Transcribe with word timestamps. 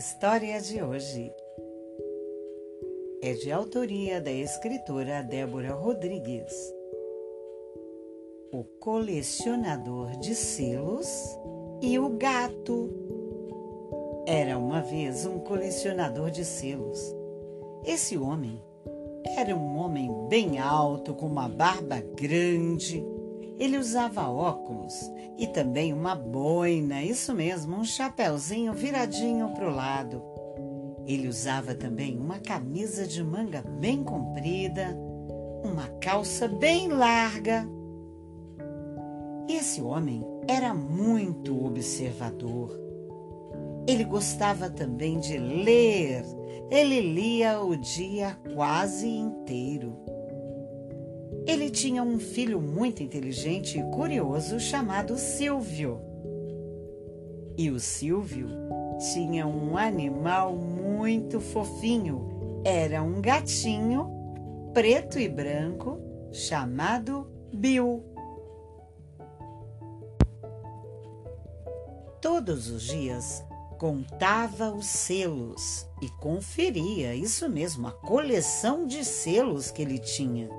história 0.00 0.58
de 0.62 0.82
hoje 0.82 1.30
é 3.22 3.34
de 3.34 3.52
autoria 3.52 4.18
da 4.18 4.32
escritora 4.32 5.22
Débora 5.22 5.74
Rodrigues. 5.74 6.54
O 8.50 8.64
colecionador 8.80 10.18
de 10.18 10.34
selos 10.34 11.06
e 11.82 11.98
o 11.98 12.16
gato. 12.16 12.88
Era 14.26 14.56
uma 14.56 14.80
vez 14.80 15.26
um 15.26 15.38
colecionador 15.40 16.30
de 16.30 16.46
selos. 16.46 17.14
Esse 17.84 18.16
homem 18.16 18.58
era 19.36 19.54
um 19.54 19.76
homem 19.76 20.10
bem 20.30 20.58
alto, 20.58 21.14
com 21.14 21.26
uma 21.26 21.46
barba 21.46 22.00
grande. 22.16 23.04
Ele 23.60 23.76
usava 23.76 24.26
óculos 24.26 25.12
e 25.36 25.46
também 25.46 25.92
uma 25.92 26.14
boina, 26.14 27.04
isso 27.04 27.34
mesmo, 27.34 27.76
um 27.76 27.84
chapéuzinho 27.84 28.72
viradinho 28.72 29.50
para 29.50 29.68
o 29.68 29.74
lado. 29.74 30.22
Ele 31.06 31.28
usava 31.28 31.74
também 31.74 32.18
uma 32.18 32.38
camisa 32.38 33.06
de 33.06 33.22
manga 33.22 33.62
bem 33.78 34.02
comprida, 34.02 34.96
uma 35.62 35.88
calça 36.00 36.48
bem 36.48 36.88
larga. 36.88 37.68
Esse 39.46 39.82
homem 39.82 40.24
era 40.48 40.72
muito 40.72 41.62
observador. 41.62 42.74
Ele 43.86 44.04
gostava 44.04 44.70
também 44.70 45.18
de 45.18 45.36
ler. 45.36 46.24
Ele 46.70 47.00
lia 47.02 47.60
o 47.60 47.76
dia 47.76 48.38
quase 48.54 49.06
inteiro. 49.06 49.98
Ele 51.46 51.70
tinha 51.70 52.02
um 52.02 52.18
filho 52.18 52.60
muito 52.60 53.02
inteligente 53.02 53.78
e 53.78 53.82
curioso 53.90 54.60
chamado 54.60 55.16
Silvio. 55.16 56.00
E 57.56 57.70
o 57.70 57.80
Silvio 57.80 58.48
tinha 59.12 59.46
um 59.46 59.76
animal 59.76 60.54
muito 60.54 61.40
fofinho. 61.40 62.62
Era 62.64 63.02
um 63.02 63.20
gatinho 63.20 64.08
preto 64.72 65.18
e 65.18 65.28
branco 65.28 65.98
chamado 66.32 67.26
Bill. 67.52 68.04
Todos 72.20 72.68
os 72.68 72.82
dias 72.82 73.42
contava 73.78 74.70
os 74.70 74.86
selos 74.86 75.86
e 76.02 76.08
conferia, 76.20 77.14
isso 77.14 77.48
mesmo, 77.48 77.88
a 77.88 77.92
coleção 77.92 78.86
de 78.86 79.02
selos 79.04 79.70
que 79.70 79.80
ele 79.80 79.98
tinha. 79.98 80.50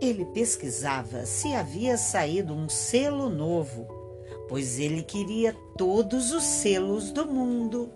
Ele 0.00 0.24
pesquisava 0.26 1.26
se 1.26 1.54
havia 1.54 1.96
saído 1.96 2.54
um 2.54 2.68
selo 2.68 3.28
novo, 3.28 3.86
pois 4.48 4.78
ele 4.78 5.02
queria 5.02 5.52
todos 5.76 6.32
os 6.32 6.44
selos 6.44 7.10
do 7.10 7.26
mundo. 7.26 7.90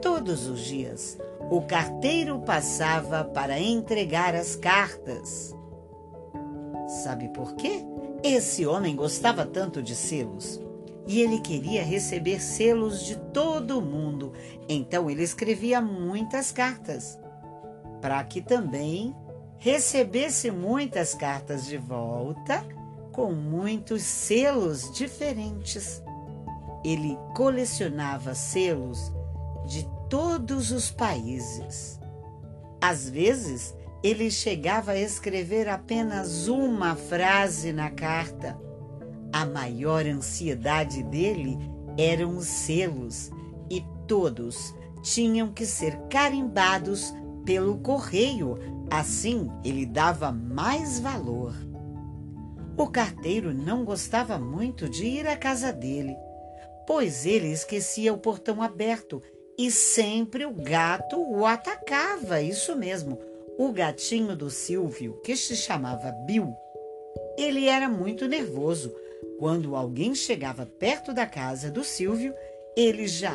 Todos 0.00 0.46
os 0.46 0.60
dias, 0.60 1.18
o 1.50 1.60
carteiro 1.60 2.38
passava 2.40 3.22
para 3.22 3.60
entregar 3.60 4.34
as 4.34 4.56
cartas. 4.56 5.54
Sabe 7.02 7.28
por 7.28 7.54
quê? 7.54 7.84
Esse 8.22 8.66
homem 8.66 8.96
gostava 8.96 9.44
tanto 9.44 9.82
de 9.82 9.94
selos 9.94 10.60
e 11.06 11.20
ele 11.20 11.40
queria 11.40 11.82
receber 11.82 12.40
selos 12.40 13.04
de 13.04 13.16
todo 13.16 13.78
o 13.78 13.82
mundo. 13.82 14.32
Então 14.68 15.10
ele 15.10 15.22
escrevia 15.22 15.80
muitas 15.80 16.50
cartas 16.50 17.18
para 18.00 18.22
que 18.24 18.40
também 18.40 19.14
recebesse 19.58 20.50
muitas 20.50 21.14
cartas 21.14 21.66
de 21.66 21.76
volta 21.76 22.64
com 23.12 23.32
muitos 23.32 24.02
selos 24.02 24.92
diferentes. 24.92 26.02
Ele 26.84 27.18
colecionava 27.34 28.34
selos 28.34 29.12
de 29.66 29.86
todos 30.08 30.70
os 30.70 30.90
países. 30.90 31.98
Às 32.80 33.08
vezes, 33.08 33.74
ele 34.02 34.30
chegava 34.30 34.92
a 34.92 35.00
escrever 35.00 35.68
apenas 35.68 36.46
uma 36.46 36.94
frase 36.94 37.72
na 37.72 37.90
carta. 37.90 38.56
A 39.32 39.44
maior 39.44 40.06
ansiedade 40.06 41.02
dele 41.02 41.58
eram 41.98 42.36
os 42.36 42.46
selos 42.46 43.30
e 43.68 43.84
todos 44.06 44.72
tinham 45.02 45.52
que 45.52 45.66
ser 45.66 45.96
carimbados 46.08 47.12
pelo 47.44 47.78
correio 47.78 48.56
Assim, 48.90 49.50
ele 49.64 49.84
dava 49.84 50.32
mais 50.32 50.98
valor. 50.98 51.54
O 52.76 52.86
carteiro 52.86 53.52
não 53.52 53.84
gostava 53.84 54.38
muito 54.38 54.88
de 54.88 55.04
ir 55.04 55.26
à 55.26 55.36
casa 55.36 55.72
dele, 55.72 56.16
pois 56.86 57.26
ele 57.26 57.48
esquecia 57.52 58.12
o 58.14 58.18
portão 58.18 58.62
aberto 58.62 59.22
e 59.58 59.70
sempre 59.70 60.46
o 60.46 60.52
gato 60.52 61.20
o 61.20 61.44
atacava. 61.44 62.40
Isso 62.40 62.76
mesmo, 62.76 63.18
o 63.58 63.72
gatinho 63.72 64.36
do 64.36 64.48
Silvio, 64.48 65.20
que 65.24 65.36
se 65.36 65.56
chamava 65.56 66.12
Bill. 66.24 66.54
Ele 67.36 67.66
era 67.66 67.88
muito 67.88 68.26
nervoso. 68.26 68.94
Quando 69.38 69.74
alguém 69.74 70.14
chegava 70.14 70.64
perto 70.64 71.12
da 71.12 71.26
casa 71.26 71.70
do 71.70 71.82
Silvio, 71.82 72.32
ele 72.76 73.08
já 73.08 73.34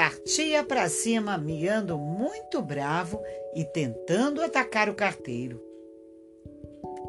partia 0.00 0.64
para 0.64 0.88
cima, 0.88 1.36
miando 1.36 1.98
muito 1.98 2.62
bravo 2.62 3.20
e 3.54 3.66
tentando 3.66 4.40
atacar 4.40 4.88
o 4.88 4.94
carteiro. 4.94 5.62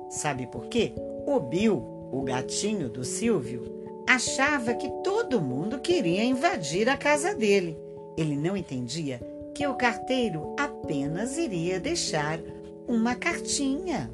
Sabe 0.09 0.46
por 0.47 0.68
quê? 0.68 0.91
O 1.25 1.40
Bill, 1.40 1.78
o 2.12 2.22
gatinho 2.22 2.90
do 2.90 3.06
Silvio, 3.06 3.63
achava 4.06 4.74
que 4.74 4.90
todo 5.06 5.40
mundo 5.40 5.79
queria 5.79 6.25
invadir 6.25 6.90
a 6.90 6.97
casa 6.97 7.34
dele. 7.34 7.79
Ele 8.18 8.35
não 8.35 8.57
entendia 8.57 9.22
que 9.56 9.66
o 9.66 9.75
carteiro 9.75 10.53
apenas 10.59 11.38
iria 11.38 11.79
deixar 11.79 12.41
uma 12.90 13.16
cartinha. 13.16 14.12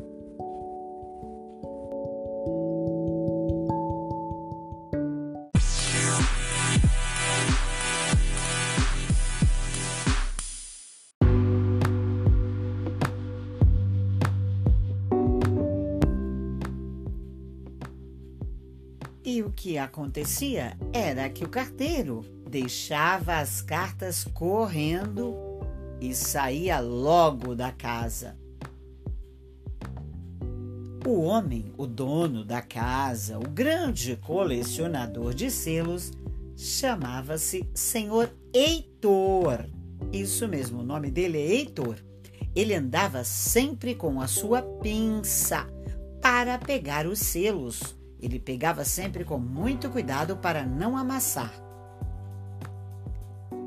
Que 19.57 19.75
acontecia 19.75 20.77
era 20.93 21.27
que 21.29 21.43
o 21.43 21.49
carteiro 21.49 22.23
deixava 22.47 23.39
as 23.39 23.59
cartas 23.59 24.23
correndo 24.23 25.35
e 25.99 26.13
saía 26.13 26.79
logo 26.79 27.55
da 27.55 27.71
casa. 27.71 28.37
O 31.03 31.21
homem, 31.21 31.73
o 31.75 31.87
dono 31.87 32.45
da 32.45 32.61
casa, 32.61 33.39
o 33.39 33.49
grande 33.49 34.15
colecionador 34.17 35.33
de 35.33 35.49
selos, 35.49 36.11
chamava-se 36.55 37.67
Senhor 37.73 38.29
Heitor. 38.53 39.65
Isso 40.13 40.47
mesmo, 40.47 40.81
o 40.81 40.85
nome 40.85 41.09
dele 41.09 41.39
é 41.39 41.55
Heitor. 41.55 41.97
Ele 42.55 42.75
andava 42.75 43.23
sempre 43.23 43.95
com 43.95 44.21
a 44.21 44.27
sua 44.27 44.61
pinça 44.61 45.67
para 46.21 46.59
pegar 46.59 47.07
os 47.07 47.19
selos 47.19 47.96
ele 48.21 48.39
pegava 48.39 48.83
sempre 48.83 49.23
com 49.23 49.37
muito 49.37 49.89
cuidado 49.89 50.37
para 50.37 50.63
não 50.63 50.97
amassar. 50.97 51.53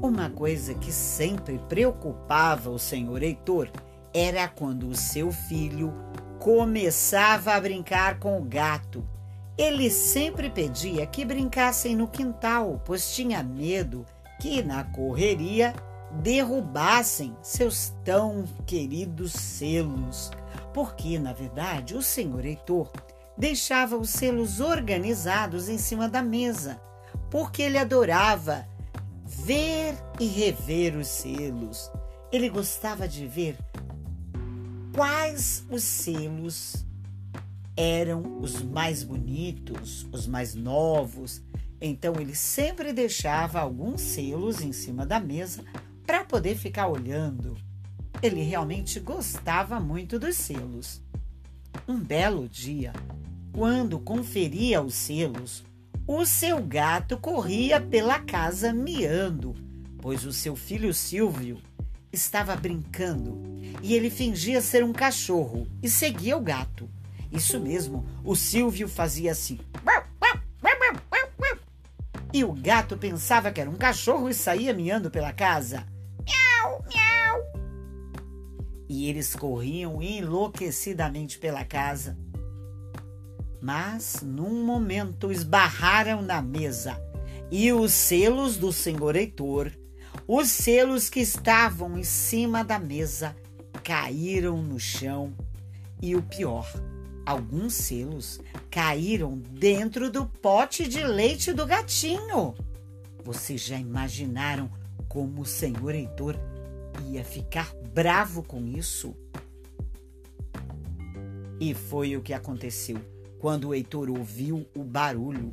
Uma 0.02 0.30
coisa 0.30 0.74
que 0.74 0.90
sempre 0.90 1.58
preocupava 1.68 2.70
o 2.70 2.78
senhor 2.78 3.22
Heitor 3.22 3.68
era 4.14 4.48
quando 4.48 4.88
o 4.88 4.96
seu 4.96 5.30
filho 5.30 5.92
começava 6.38 7.52
a 7.52 7.60
brincar 7.60 8.18
com 8.18 8.40
o 8.40 8.44
gato. 8.44 9.06
Ele 9.58 9.90
sempre 9.90 10.48
pedia 10.48 11.06
que 11.06 11.22
brincassem 11.22 11.94
no 11.94 12.08
quintal, 12.08 12.80
pois 12.84 13.14
tinha 13.14 13.42
medo 13.42 14.06
que 14.40 14.62
na 14.62 14.84
correria 14.84 15.74
derrubassem 16.22 17.36
seus 17.42 17.94
tão 18.02 18.44
queridos 18.66 19.32
selos. 19.32 20.30
Porque, 20.72 21.18
na 21.18 21.34
verdade, 21.34 21.94
o 21.94 22.02
senhor 22.02 22.44
Heitor 22.44 22.90
deixava 23.40 23.96
os 23.96 24.10
selos 24.10 24.60
organizados 24.60 25.70
em 25.70 25.78
cima 25.78 26.10
da 26.10 26.22
mesa, 26.22 26.78
porque 27.30 27.62
ele 27.62 27.78
adorava 27.78 28.68
ver 29.24 29.96
e 30.20 30.26
rever 30.26 30.94
os 30.94 31.06
selos. 31.06 31.90
Ele 32.30 32.50
gostava 32.50 33.08
de 33.08 33.26
ver 33.26 33.56
quais 34.92 35.64
os 35.70 35.82
selos 35.82 36.84
eram 37.74 38.40
os 38.40 38.62
mais 38.62 39.02
bonitos, 39.02 40.06
os 40.12 40.26
mais 40.26 40.54
novos. 40.54 41.42
Então 41.80 42.20
ele 42.20 42.34
sempre 42.34 42.92
deixava 42.92 43.58
alguns 43.58 44.02
selos 44.02 44.60
em 44.60 44.70
cima 44.70 45.06
da 45.06 45.18
mesa 45.18 45.64
para 46.06 46.24
poder 46.24 46.56
ficar 46.56 46.88
olhando. 46.88 47.56
Ele 48.22 48.42
realmente 48.42 49.00
gostava 49.00 49.80
muito 49.80 50.18
dos 50.18 50.36
selos. 50.36 51.00
Um 51.88 51.98
belo 51.98 52.46
dia, 52.46 52.92
quando 53.52 53.98
conferia 53.98 54.80
os 54.82 54.94
selos, 54.94 55.64
o 56.06 56.24
seu 56.24 56.62
gato 56.62 57.18
corria 57.18 57.80
pela 57.80 58.18
casa 58.18 58.72
miando. 58.72 59.54
pois 60.02 60.24
o 60.24 60.32
seu 60.32 60.56
filho 60.56 60.94
Silvio 60.94 61.60
estava 62.12 62.56
brincando 62.56 63.40
e 63.82 63.94
ele 63.94 64.10
fingia 64.10 64.60
ser 64.60 64.82
um 64.82 64.92
cachorro 64.92 65.66
e 65.82 65.88
seguia 65.88 66.36
o 66.36 66.40
gato. 66.40 66.88
Isso 67.30 67.60
mesmo, 67.60 68.04
o 68.24 68.34
Silvio 68.34 68.88
fazia 68.88 69.32
assim. 69.32 69.58
E 72.32 72.44
o 72.44 72.52
gato 72.52 72.96
pensava 72.96 73.50
que 73.50 73.60
era 73.60 73.68
um 73.68 73.74
cachorro 73.74 74.28
e 74.28 74.34
saía 74.34 74.72
miando 74.72 75.10
pela 75.10 75.32
casa. 75.32 75.84
Miau, 76.24 76.84
miau. 76.88 77.42
E 78.88 79.08
eles 79.08 79.34
corriam 79.34 80.00
enlouquecidamente 80.00 81.38
pela 81.38 81.64
casa. 81.64 82.16
Mas, 83.60 84.22
num 84.22 84.64
momento, 84.64 85.30
esbarraram 85.30 86.22
na 86.22 86.40
mesa 86.40 87.00
e 87.50 87.72
os 87.72 87.92
selos 87.92 88.56
do 88.56 88.72
senhor 88.72 89.16
Heitor, 89.16 89.72
os 90.26 90.48
selos 90.48 91.10
que 91.10 91.20
estavam 91.20 91.98
em 91.98 92.04
cima 92.04 92.64
da 92.64 92.78
mesa, 92.78 93.36
caíram 93.82 94.62
no 94.62 94.78
chão. 94.78 95.34
E 96.00 96.14
o 96.14 96.22
pior, 96.22 96.66
alguns 97.26 97.74
selos 97.74 98.40
caíram 98.70 99.36
dentro 99.36 100.10
do 100.10 100.24
pote 100.24 100.88
de 100.88 101.02
leite 101.04 101.52
do 101.52 101.66
gatinho. 101.66 102.54
Vocês 103.24 103.60
já 103.60 103.76
imaginaram 103.76 104.70
como 105.08 105.42
o 105.42 105.46
senhor 105.46 105.94
Heitor 105.94 106.36
ia 107.10 107.24
ficar 107.24 107.74
bravo 107.92 108.42
com 108.42 108.64
isso? 108.66 109.14
E 111.58 111.74
foi 111.74 112.16
o 112.16 112.22
que 112.22 112.32
aconteceu 112.32 112.98
quando 113.40 113.68
o 113.68 113.74
Heitor 113.74 114.10
ouviu 114.10 114.66
o 114.76 114.84
barulho. 114.84 115.52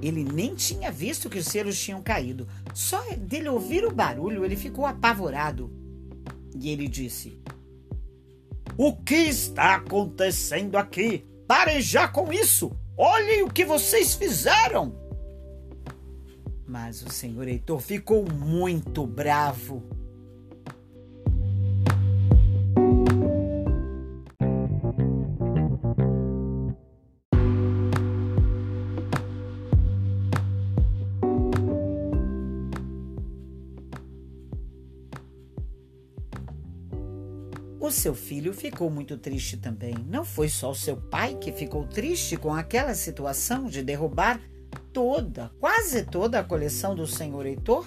Ele 0.00 0.24
nem 0.24 0.54
tinha 0.54 0.90
visto 0.90 1.30
que 1.30 1.38
os 1.38 1.46
selos 1.46 1.78
tinham 1.78 2.02
caído. 2.02 2.48
Só 2.74 3.00
dele 3.16 3.48
ouvir 3.48 3.84
o 3.84 3.94
barulho, 3.94 4.44
ele 4.44 4.56
ficou 4.56 4.84
apavorado. 4.84 5.70
E 6.58 6.70
ele 6.70 6.88
disse: 6.88 7.40
O 8.76 8.96
que 8.96 9.14
está 9.14 9.76
acontecendo 9.76 10.76
aqui? 10.76 11.24
Parem 11.46 11.80
já 11.80 12.08
com 12.08 12.32
isso! 12.32 12.76
Olhem 12.96 13.42
o 13.42 13.50
que 13.50 13.64
vocês 13.64 14.14
fizeram! 14.14 14.94
Mas 16.66 17.02
o 17.02 17.10
senhor 17.10 17.46
Heitor 17.46 17.80
ficou 17.80 18.24
muito 18.24 19.06
bravo. 19.06 19.82
Seu 37.92 38.14
filho 38.14 38.52
ficou 38.52 38.90
muito 38.90 39.16
triste 39.16 39.56
também. 39.56 39.94
Não 40.08 40.24
foi 40.24 40.48
só 40.48 40.74
seu 40.74 40.96
pai 40.96 41.36
que 41.36 41.52
ficou 41.52 41.86
triste 41.86 42.36
com 42.36 42.52
aquela 42.52 42.94
situação 42.94 43.66
de 43.66 43.82
derrubar 43.82 44.40
toda, 44.92 45.50
quase 45.60 46.04
toda 46.04 46.40
a 46.40 46.44
coleção 46.44 46.94
do 46.94 47.06
senhor 47.06 47.46
Heitor 47.46 47.86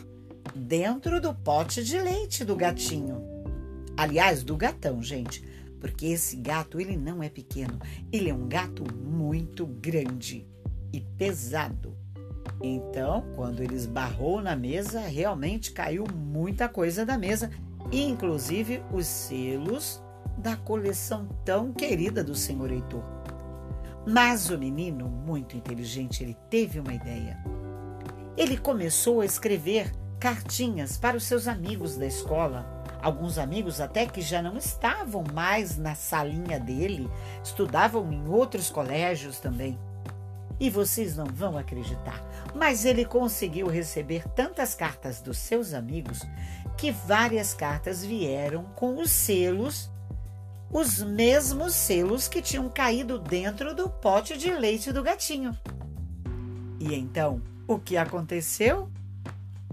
dentro 0.56 1.19
do 1.19 1.34
pote 1.34 1.84
de 1.84 2.00
leite 2.00 2.46
do 2.46 2.56
gatinho. 2.56 3.22
Aliás, 3.98 4.44
do 4.44 4.56
gatão, 4.56 5.02
gente, 5.02 5.44
porque 5.80 6.08
esse 6.08 6.36
gato 6.36 6.80
ele 6.80 6.98
não 6.98 7.22
é 7.22 7.30
pequeno, 7.30 7.80
ele 8.12 8.30
é 8.30 8.34
um 8.34 8.48
gato 8.48 8.84
muito 8.94 9.66
grande 9.66 10.48
e 10.92 11.00
pesado. 11.00 11.96
Então, 12.62 13.25
quando 13.36 13.62
ele 13.62 13.75
esbarrou 13.75 14.42
na 14.42 14.56
mesa, 14.56 15.01
realmente 15.01 15.72
caiu 15.72 16.06
muita 16.13 16.69
coisa 16.69 17.06
da 17.06 17.18
mesa 17.18 17.50
inclusive 17.92 18.84
os 18.92 19.06
selos 19.06 20.04
da 20.38 20.56
coleção 20.56 21.28
tão 21.44 21.72
querida 21.72 22.24
do 22.24 22.36
senhor 22.36 22.72
Heitor. 22.72 23.04
Mas 24.08 24.50
o 24.50 24.58
menino, 24.58 25.08
muito 25.08 25.58
inteligente, 25.58 26.24
ele 26.24 26.38
teve 26.50 26.80
uma 26.80 26.94
ideia. 26.94 27.44
Ele 28.38 28.58
começou 28.58 29.22
a 29.22 29.26
escrever 29.26 29.92
cartinhas 30.20 30.98
para 30.98 31.18
os 31.18 31.24
seus 31.24 31.48
amigos 31.48 31.98
da 31.98 32.06
escola, 32.06 32.84
alguns 33.02 33.38
amigos 33.38 33.80
até 33.80 34.06
que 34.06 34.22
já 34.22 34.42
não 34.42 34.58
estavam 34.58 35.24
mais 35.34 35.78
na 35.78 35.96
salinha 35.96 36.60
dele, 36.60 37.10
estudavam 37.44 38.12
em 38.12 38.28
outros 38.28 38.70
colégios 38.70 39.40
também. 39.40 39.80
E 40.60 40.70
vocês 40.70 41.16
não 41.16 41.26
vão 41.26 41.58
acreditar, 41.58 42.24
mas 42.56 42.86
ele 42.86 43.04
conseguiu 43.04 43.68
receber 43.68 44.28
tantas 44.30 44.74
cartas 44.74 45.22
dos 45.22 45.38
seus 45.38 45.74
amigos 45.74 46.22
que 46.78 46.90
várias 46.92 47.54
cartas 47.54 48.04
vieram 48.04 48.63
com 48.75 48.98
os 48.98 49.12
selos, 49.12 49.92
os 50.72 51.02
mesmos 51.02 51.74
selos 51.74 52.28
que 52.28 52.42
tinham 52.42 52.69
caído 52.69 53.19
dentro 53.19 53.75
do 53.75 53.90
pote 53.90 54.38
de 54.38 54.52
leite 54.52 54.92
do 54.92 55.04
gatinho. 55.04 55.57
E 56.80 56.96
então, 56.96 57.42
o 57.68 57.78
que 57.78 57.98
aconteceu? 57.98 58.90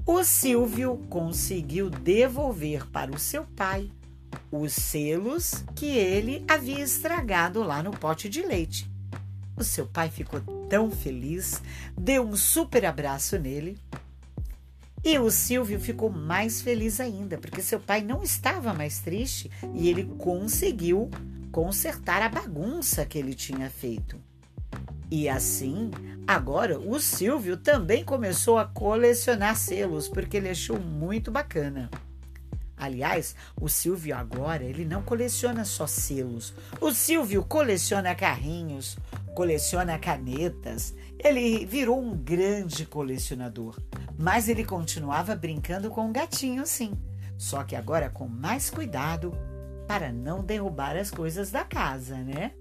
O 0.04 0.24
Silvio 0.24 0.96
conseguiu 1.08 1.88
devolver 1.88 2.88
para 2.90 3.12
o 3.12 3.18
seu 3.18 3.44
pai 3.44 3.90
os 4.50 4.72
selos 4.72 5.64
que 5.74 5.86
ele 5.86 6.44
havia 6.48 6.80
estragado 6.80 7.62
lá 7.62 7.82
no 7.82 7.92
pote 7.92 8.28
de 8.28 8.42
leite. 8.42 8.90
O 9.56 9.62
seu 9.62 9.86
pai 9.86 10.10
ficou 10.10 10.40
tão 10.72 10.90
feliz, 10.90 11.60
deu 11.94 12.26
um 12.26 12.34
super 12.34 12.86
abraço 12.86 13.38
nele 13.38 13.78
e 15.04 15.18
o 15.18 15.30
Silvio 15.30 15.78
ficou 15.78 16.08
mais 16.08 16.62
feliz 16.62 16.98
ainda, 16.98 17.36
porque 17.36 17.60
seu 17.60 17.78
pai 17.78 18.00
não 18.00 18.22
estava 18.22 18.72
mais 18.72 19.00
triste 19.00 19.50
e 19.74 19.90
ele 19.90 20.04
conseguiu 20.16 21.10
consertar 21.50 22.22
a 22.22 22.28
bagunça 22.30 23.04
que 23.04 23.18
ele 23.18 23.34
tinha 23.34 23.68
feito. 23.68 24.18
E 25.10 25.28
assim, 25.28 25.90
agora 26.26 26.80
o 26.80 26.98
Silvio 26.98 27.58
também 27.58 28.02
começou 28.02 28.56
a 28.56 28.64
colecionar 28.64 29.56
selos, 29.56 30.08
porque 30.08 30.38
ele 30.38 30.48
achou 30.48 30.80
muito 30.80 31.30
bacana. 31.30 31.90
Aliás, 32.82 33.36
o 33.60 33.68
Silvio 33.68 34.16
agora 34.16 34.64
ele 34.64 34.84
não 34.84 35.02
coleciona 35.02 35.64
só 35.64 35.86
selos. 35.86 36.54
O 36.80 36.92
Silvio 36.92 37.44
coleciona 37.44 38.12
carrinhos, 38.12 38.96
coleciona 39.34 39.98
canetas. 39.98 40.94
Ele 41.18 41.64
virou 41.64 42.00
um 42.00 42.16
grande 42.16 42.86
colecionador. 42.86 43.78
Mas 44.18 44.48
ele 44.48 44.64
continuava 44.64 45.34
brincando 45.34 45.90
com 45.90 46.08
o 46.08 46.12
gatinho, 46.12 46.66
sim. 46.66 46.92
Só 47.38 47.64
que 47.64 47.74
agora 47.74 48.08
com 48.10 48.28
mais 48.28 48.70
cuidado 48.70 49.32
para 49.86 50.12
não 50.12 50.44
derrubar 50.44 50.96
as 50.96 51.10
coisas 51.10 51.50
da 51.50 51.64
casa, 51.64 52.16
né? 52.16 52.52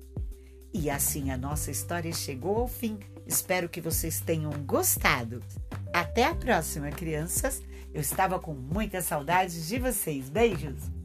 E 0.74 0.90
assim 0.90 1.32
a 1.32 1.38
nossa 1.38 1.70
história 1.70 2.12
chegou 2.14 2.58
ao 2.58 2.68
fim. 2.68 2.98
Espero 3.28 3.70
que 3.70 3.82
vocês 3.82 4.22
tenham 4.22 4.52
gostado. 4.66 5.44
Até 5.94 6.26
a 6.26 6.36
próxima, 6.36 6.90
crianças. 6.90 7.62
Eu 7.94 8.02
estava 8.02 8.40
com 8.40 8.54
muitas 8.54 9.06
saudades 9.06 9.68
de 9.68 9.78
vocês. 9.78 10.30
Beijos! 10.30 11.01